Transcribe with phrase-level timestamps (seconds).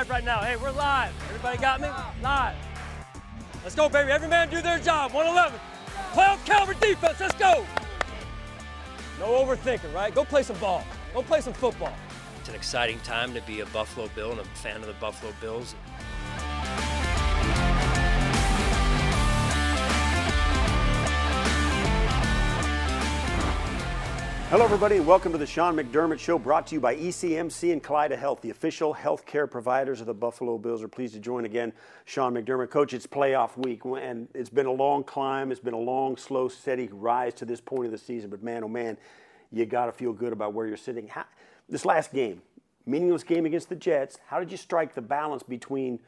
[0.00, 0.40] live right now.
[0.40, 1.12] Hey, we're live.
[1.28, 1.88] Everybody got me?
[2.22, 2.56] Live.
[3.62, 4.10] Let's go, baby.
[4.10, 5.12] Every man do their job.
[5.12, 5.60] 111.
[6.12, 7.20] Play on Calvert defense.
[7.20, 7.66] Let's go.
[9.18, 10.14] No overthinking, right?
[10.14, 10.84] Go play some ball.
[11.12, 11.92] Go play some football.
[12.38, 15.34] It's an exciting time to be a Buffalo Bill and a fan of the Buffalo
[15.38, 15.74] Bills.
[24.50, 27.80] Hello, everybody, and welcome to the Sean McDermott Show, brought to you by ECMC and
[27.80, 30.82] Kaleida Health, the official healthcare providers of the Buffalo Bills.
[30.82, 31.72] Are pleased to join again,
[32.04, 32.68] Sean McDermott.
[32.68, 35.52] Coach, it's playoff week, and it's been a long climb.
[35.52, 38.28] It's been a long, slow, steady rise to this point of the season.
[38.28, 38.96] But man, oh man,
[39.52, 41.06] you got to feel good about where you're sitting.
[41.06, 41.26] How,
[41.68, 42.42] this last game,
[42.86, 44.18] meaningless game against the Jets.
[44.26, 46.00] How did you strike the balance between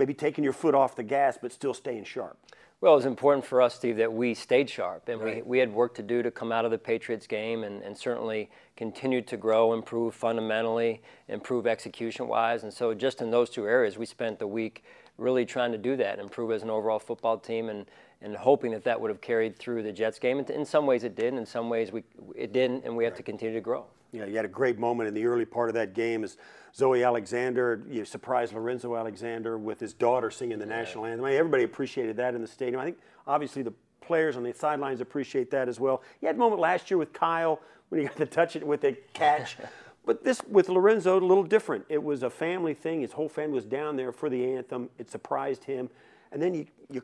[0.00, 2.38] maybe taking your foot off the gas but still staying sharp?
[2.80, 5.36] Well, it was important for us, Steve, that we stayed sharp, and right.
[5.36, 7.94] we, we had work to do to come out of the Patriots game, and, and
[7.94, 13.98] certainly continued to grow, improve fundamentally, improve execution-wise, and so just in those two areas,
[13.98, 14.82] we spent the week
[15.18, 17.84] really trying to do that, improve as an overall football team, and
[18.22, 20.38] and hoping that that would have carried through the Jets game.
[20.38, 22.02] And In some ways, it did, and in some ways, we
[22.34, 23.16] it didn't, and we have right.
[23.18, 23.86] to continue to grow.
[24.12, 26.36] Yeah, you had a great moment in the early part of that game as
[26.74, 30.76] Zoe Alexander you surprised Lorenzo Alexander with his daughter singing the yeah.
[30.76, 31.24] national anthem.
[31.24, 32.80] I mean, everybody appreciated that in the stadium.
[32.80, 36.02] I think obviously the players on the sidelines appreciate that as well.
[36.20, 38.84] You had a moment last year with Kyle when he got to touch it with
[38.84, 39.56] a catch.
[40.04, 41.84] but this with Lorenzo, a little different.
[41.88, 43.02] It was a family thing.
[43.02, 44.90] His whole family was down there for the anthem.
[44.98, 45.90] It surprised him.
[46.32, 47.02] And then you, you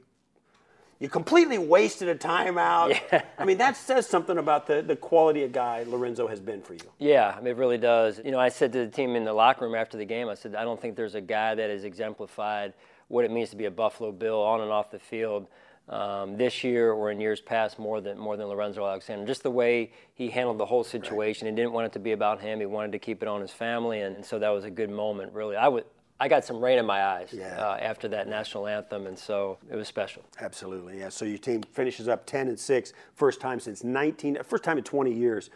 [0.98, 2.98] you completely wasted a timeout.
[3.12, 3.22] Yeah.
[3.39, 6.75] I mean, that says something about the, the quality of guy Lorenzo has been for
[6.75, 6.80] you.
[6.98, 8.20] Yeah, I mean it really does.
[8.25, 10.34] You know, I said to the team in the locker room after the game, I
[10.34, 12.72] said, I don't think there's a guy that has exemplified
[13.08, 15.47] what it means to be a Buffalo Bill on and off the field
[15.89, 19.24] um, this year or in years past more than more than Lorenzo Alexander.
[19.24, 21.47] Just the way he handled the whole situation.
[21.47, 21.52] Right.
[21.52, 22.58] He didn't want it to be about him.
[22.61, 24.91] He wanted to keep it on his family, and, and so that was a good
[24.91, 25.33] moment.
[25.33, 25.84] Really, I would
[26.19, 27.59] I got some rain in my eyes yeah.
[27.59, 30.23] uh, after that national anthem, and so it was special.
[30.40, 31.11] Absolutely, yeah.
[31.11, 34.85] So your team finishes up 10 and six, first time since 19, first time in
[34.85, 35.51] 20 years.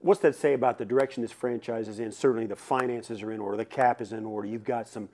[0.00, 2.12] What's that say about the direction this franchise is in?
[2.12, 4.46] Certainly, the finances are in order, the cap is in order.
[4.46, 5.08] You've got some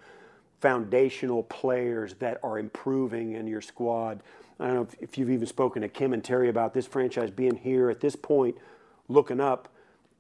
[0.61, 4.23] foundational players that are improving in your squad.
[4.61, 7.31] I don't know if, if you've even spoken to Kim and Terry about this franchise
[7.31, 8.57] being here at this point,
[9.09, 9.69] looking up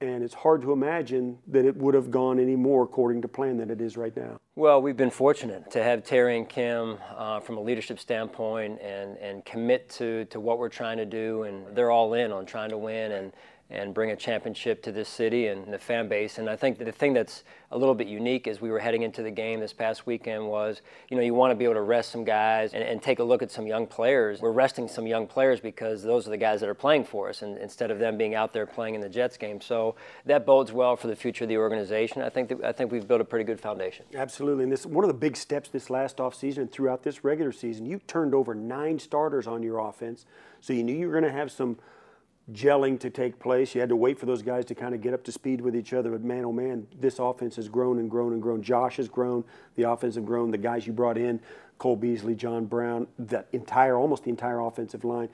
[0.03, 3.57] and it's hard to imagine that it would have gone any more according to plan
[3.57, 4.41] than it is right now.
[4.57, 9.17] Well, we've been fortunate to have Terry and Kim uh, from a leadership standpoint and,
[9.19, 12.71] and commit to, to what we're trying to do, and they're all in on trying
[12.71, 13.33] to win and,
[13.73, 16.39] and bring a championship to this city and the fan base.
[16.39, 19.23] And I think the thing that's a little bit unique as we were heading into
[19.23, 22.13] the game this past weekend was, you know, you want to be able to rest
[22.13, 24.41] some guys and, and, take a look at some young players.
[24.41, 27.43] We're resting some young players because those are the guys that are playing for us,
[27.43, 29.61] and instead of them being out there playing in the Jets game.
[29.61, 29.97] So
[30.27, 32.23] that bodes well for the future of the organization.
[32.23, 34.05] I think that, I think we've built a pretty good foundation.
[34.15, 37.53] Absolutely, and this one of the big steps this last offseason and throughout this regular
[37.53, 37.87] season.
[37.87, 40.27] You turned over nine starters on your offense,
[40.61, 41.79] so you knew you were going to have some
[42.53, 43.75] gelling to take place.
[43.75, 45.75] You had to wait for those guys to kind of get up to speed with
[45.75, 46.11] each other.
[46.11, 48.63] But man, oh man, this offense has grown and grown and grown.
[48.63, 49.45] Josh has grown.
[49.77, 50.51] The offense has grown.
[50.51, 51.41] The guys you brought in,
[51.79, 55.29] Cole Beasley, John Brown, the entire, almost the entire offensive line.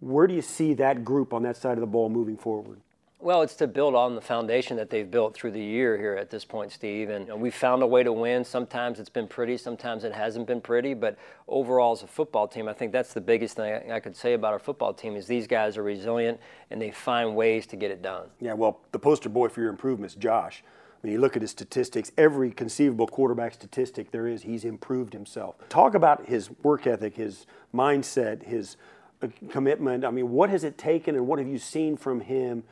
[0.00, 2.80] Where do you see that group on that side of the ball moving forward?
[3.24, 6.28] Well, it's to build on the foundation that they've built through the year here at
[6.28, 7.08] this point, Steve.
[7.08, 8.44] And we've found a way to win.
[8.44, 10.92] Sometimes it's been pretty, sometimes it hasn't been pretty.
[10.92, 11.16] But
[11.48, 14.52] overall, as a football team, I think that's the biggest thing I could say about
[14.52, 16.38] our football team is these guys are resilient
[16.70, 18.26] and they find ways to get it done.
[18.40, 20.62] Yeah, well, the poster boy for your improvements, Josh.
[21.00, 25.54] When you look at his statistics, every conceivable quarterback statistic there is, he's improved himself.
[25.70, 28.76] Talk about his work ethic, his mindset, his
[29.22, 30.04] uh, commitment.
[30.04, 32.64] I mean, what has it taken and what have you seen from him?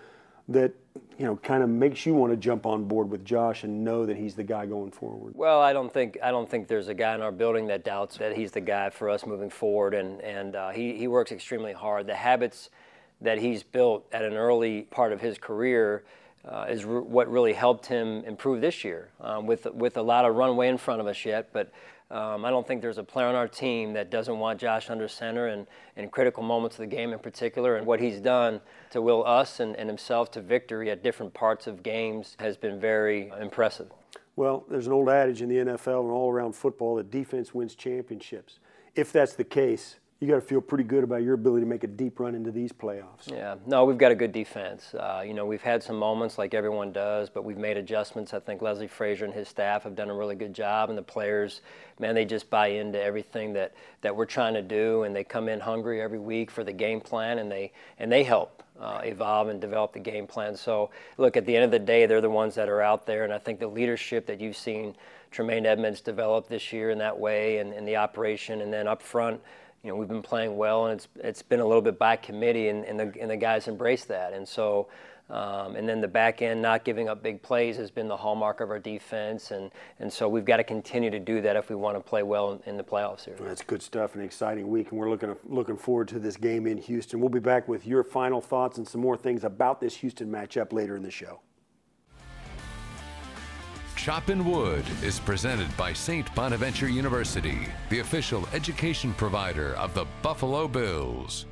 [0.48, 0.72] That
[1.19, 4.06] you know kind of makes you want to jump on board with Josh and know
[4.06, 5.34] that he's the guy going forward?
[5.36, 8.19] Well, I don't think I don't think there's a guy in our building that doubts
[8.19, 11.72] that he's the guy for us moving forward, and and uh, he he works extremely
[11.72, 12.06] hard.
[12.06, 12.70] The habits
[13.20, 16.04] that he's built at an early part of his career.
[16.45, 20.24] Uh, is re- what really helped him improve this year, um, with with a lot
[20.24, 21.50] of runway in front of us yet.
[21.53, 21.71] But
[22.12, 25.09] um, I don't think there's a player on our team that doesn't want Josh under
[25.09, 25.66] center and
[25.97, 27.76] in critical moments of the game in particular.
[27.76, 28.60] And what he's done
[28.91, 32.78] to will us and, and himself to victory at different parts of games has been
[32.78, 33.91] very impressive.
[34.36, 37.74] Well, there's an old adage in the NFL and all around football that defense wins
[37.74, 38.59] championships.
[38.94, 41.83] If that's the case, you got to feel pretty good about your ability to make
[41.83, 43.28] a deep run into these playoffs.
[43.28, 44.95] Yeah, no, we've got a good defense.
[44.95, 48.33] Uh, you know, we've had some moments like everyone does, but we've made adjustments.
[48.33, 51.03] I think Leslie Frazier and his staff have done a really good job, and the
[51.03, 51.60] players,
[51.98, 55.48] man, they just buy into everything that, that we're trying to do, and they come
[55.48, 58.63] in hungry every week for the game plan, and they and they help.
[58.80, 60.57] Uh, evolve and develop the game plan.
[60.57, 63.22] So, look, at the end of the day, they're the ones that are out there,
[63.22, 64.97] and I think the leadership that you've seen
[65.30, 69.01] Tremaine Edmunds develop this year in that way, and, and the operation, and then up
[69.01, 69.41] front,
[69.83, 72.69] you know, we've been playing well, and it's it's been a little bit by committee,
[72.69, 74.89] and, and the and the guys embrace that, and so.
[75.31, 78.61] Um, and then the back end, not giving up big plays, has been the hallmark
[78.61, 81.77] of our defense, and, and so we've got to continue to do that if we
[81.77, 83.37] want to play well in, in the playoffs here.
[83.41, 86.77] That's good stuff, an exciting week, and we're looking looking forward to this game in
[86.77, 87.19] Houston.
[87.19, 90.71] We'll be back with your final thoughts and some more things about this Houston matchup
[90.71, 91.41] later in the show.
[94.03, 96.34] Choppin' Wood is presented by St.
[96.34, 101.47] Bonaventure University, the official education provider of the Buffalo Bills.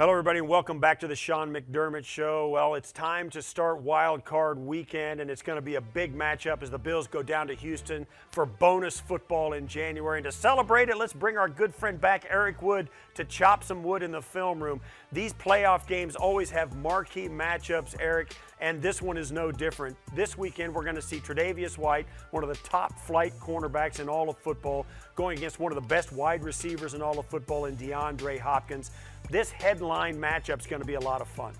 [0.00, 2.48] Hello, everybody, and welcome back to the Sean McDermott Show.
[2.48, 6.16] Well, it's time to start Wild Card Weekend, and it's going to be a big
[6.16, 10.16] matchup as the Bills go down to Houston for bonus football in January.
[10.16, 13.82] And to celebrate it, let's bring our good friend back, Eric Wood, to chop some
[13.82, 14.80] wood in the film room.
[15.12, 19.98] These playoff games always have marquee matchups, Eric, and this one is no different.
[20.14, 24.08] This weekend, we're going to see Tre'Davious White, one of the top flight cornerbacks in
[24.08, 27.66] all of football, going against one of the best wide receivers in all of football
[27.66, 28.92] in DeAndre Hopkins
[29.30, 31.52] this headline matchup is going to be a lot of fun.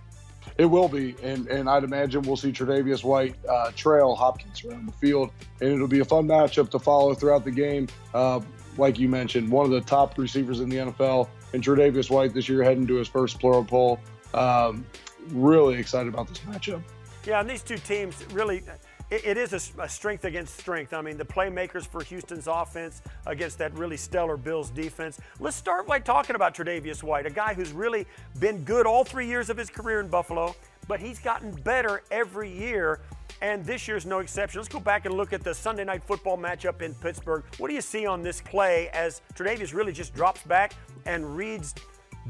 [0.58, 4.88] It will be, and, and I'd imagine we'll see Tre'Davious White uh, trail Hopkins around
[4.88, 5.30] the field,
[5.60, 7.88] and it'll be a fun matchup to follow throughout the game.
[8.14, 8.40] Uh,
[8.76, 12.48] like you mentioned, one of the top receivers in the NFL, and Tre'Davious White this
[12.48, 14.00] year heading to his first Pro Bowl.
[14.34, 14.86] Um,
[15.28, 16.82] really excited about this matchup.
[17.26, 18.62] Yeah, and these two teams really
[19.10, 20.92] it, it is a, a, strength against strength.
[20.92, 25.20] I mean, the playmakers for Houston's offense against that really stellar Bills defense.
[25.38, 28.06] Let's start by talking about Tre'Davious White, a guy who's really
[28.38, 30.54] been good all three years of his career in Buffalo,
[30.88, 33.00] but he's gotten better every year.
[33.42, 34.60] And this year's no exception.
[34.60, 37.42] Let's go back and look at the Sunday night football matchup in Pittsburgh.
[37.56, 40.74] What do you see on this play as Tre'Davious really just drops back
[41.06, 41.74] and reads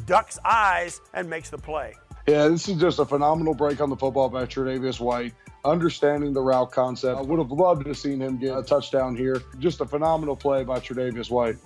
[0.07, 1.95] Duck's eyes and makes the play?
[2.29, 5.35] Yeah, this is just a phenomenal break on the football by Tre'Davious White
[5.65, 7.19] understanding the route concept.
[7.19, 9.43] I would have loved to have seen him get a touchdown here.
[9.59, 11.57] Just a phenomenal play by Tre'Davious White.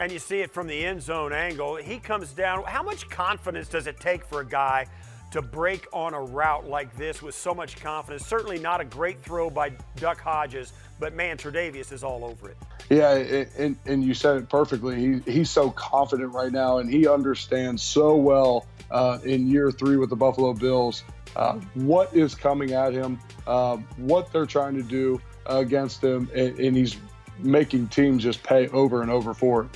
[0.00, 1.76] And you see it from the end zone angle.
[1.76, 2.64] He comes down.
[2.64, 4.86] How much confidence does it take for a guy
[5.32, 8.26] to break on a route like this with so much confidence?
[8.26, 12.56] Certainly not a great throw by Duck Hodges, but man, Tre'Davious is all over it.
[12.90, 13.14] Yeah,
[13.58, 15.22] and, and you said it perfectly.
[15.24, 19.96] He, he's so confident right now, and he understands so well uh, in year three
[19.96, 21.02] with the Buffalo Bills
[21.36, 26.58] uh, what is coming at him, uh, what they're trying to do against him, and,
[26.58, 26.96] and he's
[27.38, 29.70] making teams just pay over and over for it.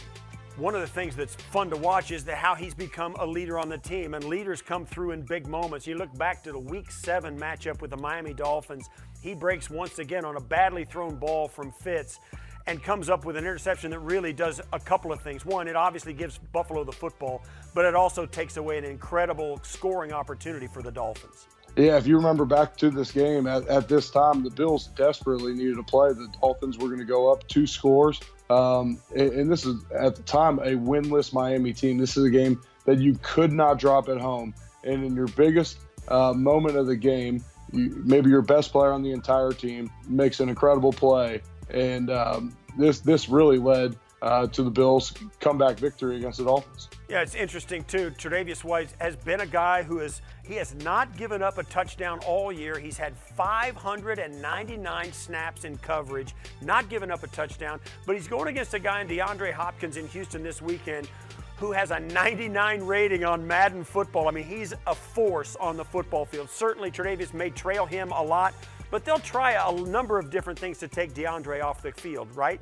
[0.59, 3.69] One of the things that's fun to watch is how he's become a leader on
[3.69, 5.87] the team, and leaders come through in big moments.
[5.87, 8.89] You look back to the Week Seven matchup with the Miami Dolphins.
[9.21, 12.21] He breaks once again on a badly thrown ball from Fitz
[12.67, 15.45] and comes up with an interception that really does a couple of things.
[15.45, 17.45] One, it obviously gives Buffalo the football,
[17.75, 21.49] but it also takes away an incredible scoring opportunity for the Dolphins.
[21.77, 25.53] Yeah, if you remember back to this game, at, at this time, the Bills desperately
[25.53, 26.15] needed to play.
[26.15, 28.23] The Dolphins were going to go up two scores.
[28.49, 31.99] Um, and, and this is, at the time, a winless Miami team.
[31.99, 34.55] This is a game that you could not drop at home.
[34.85, 35.79] And in your biggest
[36.09, 40.39] uh, moment of the game, you, maybe your best player on the entire team makes
[40.39, 46.17] an incredible play and um, this this really led uh, to the Bills' comeback victory
[46.17, 46.89] against the Dolphins.
[47.09, 48.11] Yeah, it's interesting too.
[48.11, 52.21] Tre'Davious White has been a guy who is he has not given up a touchdown
[52.27, 52.79] all year.
[52.79, 57.81] He's had 599 snaps in coverage, not given up a touchdown.
[58.07, 61.09] But he's going against a guy in DeAndre Hopkins in Houston this weekend
[61.59, 64.29] who has a 99 rating on Madden football.
[64.29, 66.51] I mean, he's a force on the football field.
[66.51, 68.53] Certainly, Tre'Davious may trail him a lot,
[68.91, 72.61] but they'll try a number of different things to take DeAndre off the field, right?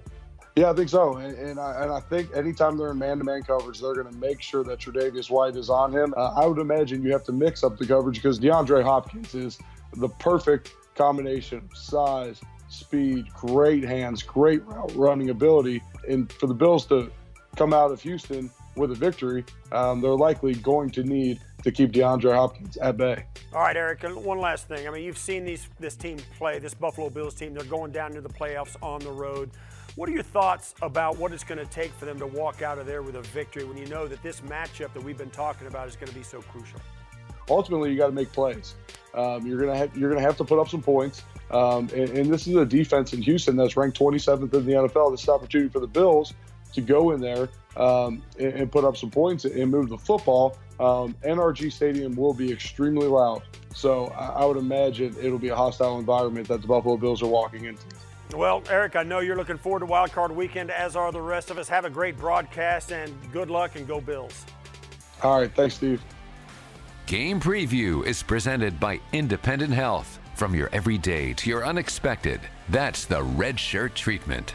[0.57, 1.17] Yeah, I think so.
[1.17, 4.07] And, and, I, and I think anytime they're in man to man coverage, they're going
[4.07, 6.15] to make sure that Tre'Davious White is on him.
[6.17, 9.59] Uh, I would imagine you have to mix up the coverage because DeAndre Hopkins is
[9.95, 15.83] the perfect combination of size, speed, great hands, great route running ability.
[16.09, 17.11] And for the Bills to
[17.57, 21.93] come out of Houston with a victory, um, they're likely going to need to keep
[21.93, 23.25] DeAndre Hopkins at bay.
[23.53, 24.87] All right, Eric, one last thing.
[24.87, 27.55] I mean, you've seen these this team play, this Buffalo Bills team.
[27.55, 29.51] They're going down to the playoffs on the road.
[29.97, 32.79] What are your thoughts about what it's going to take for them to walk out
[32.79, 35.69] of there with a victory when you know that this matchup that we've been talking
[35.69, 36.81] about is going to be so crucial?
[37.49, 38.75] Ultimately, you got to make plays.
[39.15, 41.23] Um, you're gonna have, you're gonna have to put up some points.
[41.51, 45.13] Um, and, and, this is a defense in Houston that's ranked 27th in the NFL.
[45.13, 46.35] This is an opportunity for the Bills
[46.73, 50.57] to go in there um, and, and, put up some points and move the football,
[50.79, 53.43] um, NRG Stadium will be extremely loud.
[53.75, 57.29] So I, I would imagine it'll be a hostile environment that the Buffalo Bills are
[57.29, 57.85] walking into.
[58.35, 61.51] Well, Eric, I know you're looking forward to Wild Card Weekend, as are the rest
[61.51, 61.69] of us.
[61.69, 64.45] Have a great broadcast and good luck and go Bills.
[65.23, 66.03] All right, thanks, Steve.
[67.07, 70.19] Game Preview is presented by Independent Health.
[70.35, 72.41] From your everyday to your unexpected,
[72.71, 74.55] that's the red shirt treatment.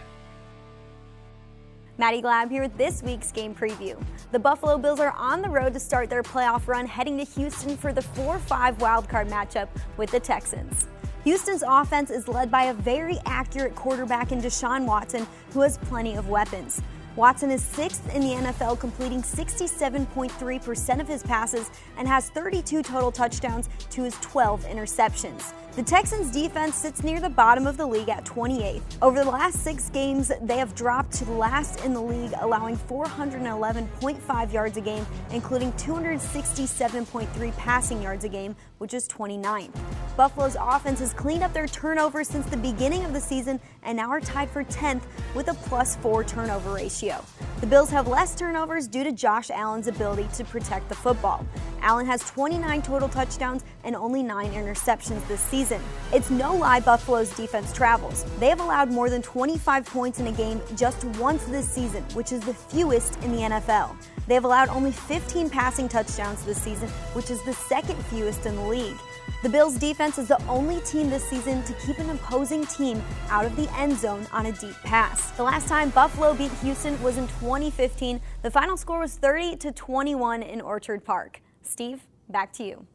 [2.00, 4.02] Maddie Glab here with this week's game preview.
[4.32, 7.76] The Buffalo Bills are on the road to start their playoff run, heading to Houston
[7.76, 10.88] for the 4 5 wildcard matchup with the Texans.
[11.26, 16.16] Houston's offense is led by a very accurate quarterback in Deshaun Watson, who has plenty
[16.16, 16.82] of weapons.
[17.20, 23.12] Watson is sixth in the NFL, completing 67.3% of his passes and has 32 total
[23.12, 25.52] touchdowns to his 12 interceptions.
[25.76, 28.82] The Texans defense sits near the bottom of the league at 28th.
[29.02, 34.54] Over the last six games, they have dropped to last in the league, allowing 411.5
[34.54, 39.76] yards a game, including 267.3 passing yards a game, which is 29th.
[40.20, 44.10] Buffalo's offense has cleaned up their turnovers since the beginning of the season and now
[44.10, 47.24] are tied for 10th with a plus four turnover ratio.
[47.62, 51.48] The Bills have less turnovers due to Josh Allen's ability to protect the football.
[51.82, 55.82] Allen has 29 total touchdowns and only nine interceptions this season.
[56.12, 58.26] It's no lie Buffalo's defense travels.
[58.40, 62.34] They have allowed more than 25 points in a game just once this season, which
[62.34, 63.96] is the fewest in the NFL.
[64.28, 68.58] They have allowed only 15 passing touchdowns this season, which is the second fewest in
[68.58, 68.98] the league.
[69.42, 73.46] The Bills' defense is the only team this season to keep an opposing team out
[73.46, 75.32] of the end zone on a deep pass.
[75.32, 78.20] The last time Buffalo beat Houston was in 2015.
[78.42, 81.42] The final score was 30 to 21 in Orchard Park.
[81.62, 82.86] Steve, back to you.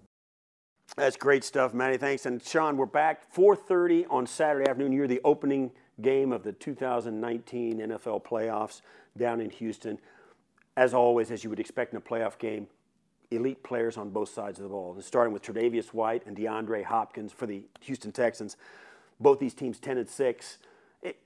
[0.99, 1.97] That's great stuff, Maddie.
[1.97, 2.27] Thanks.
[2.27, 4.93] And Sean, we're back 4:30 on Saturday afternoon.
[4.93, 5.71] You're the opening
[6.03, 8.83] game of the 2019 NFL playoffs
[9.17, 9.99] down in Houston.
[10.77, 12.67] As always, as you would expect in a playoff game,
[13.37, 14.95] elite players on both sides of the ball.
[14.95, 18.57] And starting with Tre'Davious White and DeAndre Hopkins for the Houston Texans.
[19.21, 20.59] Both these teams 10 and 6.
[21.03, 21.17] It,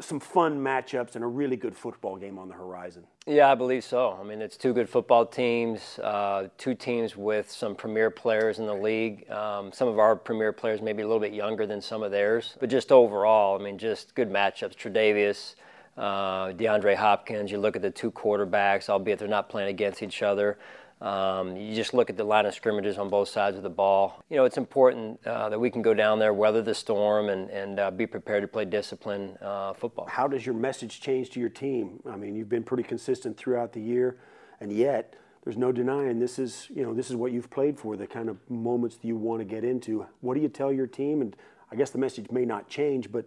[0.00, 3.04] some fun matchups and a really good football game on the horizon.
[3.26, 4.18] Yeah, I believe so.
[4.20, 8.66] I mean, it's two good football teams, uh, two teams with some premier players in
[8.66, 9.30] the league.
[9.30, 12.56] Um, some of our premier players maybe a little bit younger than some of theirs,
[12.60, 14.74] but just overall, I mean, just good matchups.
[14.76, 15.54] Tre'Davious,
[15.96, 17.50] uh, DeAndre Hopkins.
[17.50, 20.58] You look at the two quarterbacks, albeit they're not playing against each other.
[21.00, 24.22] Um, you just look at the line of scrimmages on both sides of the ball.
[24.30, 27.50] You know, it's important uh, that we can go down there, weather the storm, and,
[27.50, 30.06] and uh, be prepared to play disciplined uh, football.
[30.06, 32.00] How does your message change to your team?
[32.08, 34.18] I mean, you've been pretty consistent throughout the year,
[34.60, 37.96] and yet there's no denying this is, you know, this is what you've played for,
[37.96, 40.06] the kind of moments that you want to get into.
[40.22, 41.20] What do you tell your team?
[41.20, 41.36] And
[41.70, 43.26] I guess the message may not change, but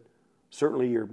[0.50, 1.10] certainly you're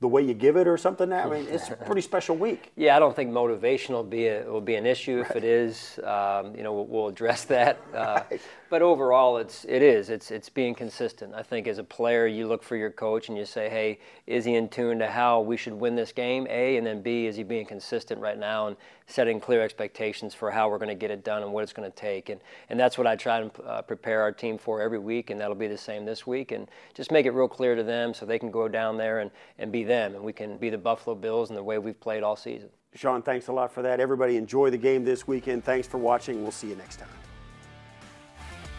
[0.00, 1.12] the way you give it or something.
[1.12, 2.72] I mean, it's a pretty special week.
[2.76, 5.22] Yeah, I don't think motivation will be a, will be an issue.
[5.22, 5.30] Right.
[5.30, 7.80] If it is, um, you know, we'll, we'll address that.
[7.92, 8.40] Uh, right.
[8.70, 11.34] But overall, it's it is it's it's being consistent.
[11.34, 14.44] I think as a player, you look for your coach and you say, hey, is
[14.44, 16.46] he in tune to how we should win this game?
[16.50, 18.76] A and then B, is he being consistent right now and
[19.06, 21.90] setting clear expectations for how we're going to get it done and what it's going
[21.90, 22.28] to take?
[22.28, 25.40] And and that's what I try and uh, prepare our team for every week, and
[25.40, 26.52] that'll be the same this week.
[26.52, 29.30] And just make it real clear to them so they can go down there and
[29.58, 32.22] and be them, and we can be the Buffalo Bills in the way we've played
[32.22, 32.68] all season.
[32.94, 34.00] Sean, thanks a lot for that.
[34.00, 35.64] Everybody enjoy the game this weekend.
[35.64, 36.42] Thanks for watching.
[36.42, 37.08] We'll see you next time.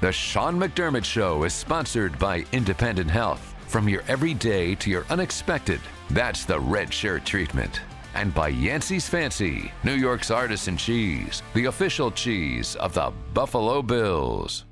[0.02, 3.54] The Sean McDermott Show is sponsored by Independent Health.
[3.68, 7.82] From your everyday to your unexpected, that's the red shirt treatment.
[8.16, 14.66] And by Yancey's Fancy, New York's artisan cheese, the official cheese of the Buffalo Bills.